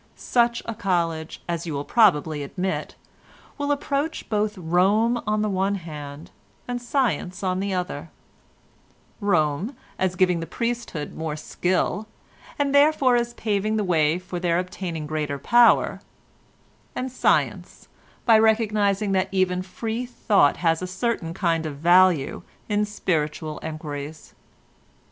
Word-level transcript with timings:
Such 0.15 0.63
a 0.65 0.73
college, 0.73 1.43
as 1.47 1.67
you 1.67 1.75
will 1.75 1.83
probably 1.85 2.41
admit, 2.41 2.95
will 3.59 3.71
approach 3.71 4.27
both 4.29 4.57
Rome 4.57 5.21
on 5.27 5.43
the 5.43 5.47
one 5.49 5.75
hand, 5.75 6.31
and 6.67 6.81
science 6.81 7.43
on 7.43 7.59
the 7.59 7.75
other—Rome, 7.75 9.77
as 9.99 10.15
giving 10.15 10.39
the 10.39 10.47
priesthood 10.47 11.13
more 11.13 11.35
skill, 11.35 12.07
and 12.57 12.73
therefore 12.73 13.15
as 13.15 13.35
paving 13.35 13.77
the 13.77 13.83
way 13.83 14.17
for 14.17 14.39
their 14.39 14.57
obtaining 14.57 15.05
greater 15.05 15.37
power, 15.37 16.01
and 16.95 17.11
science, 17.11 17.87
by 18.25 18.39
recognising 18.39 19.11
that 19.11 19.29
even 19.31 19.61
free 19.61 20.07
thought 20.07 20.57
has 20.65 20.81
a 20.81 20.87
certain 20.87 21.31
kind 21.31 21.63
of 21.67 21.75
value 21.77 22.41
in 22.67 22.85
spiritual 22.85 23.59
enquiries. 23.59 24.33